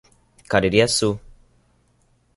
[0.47, 1.19] Caririaçu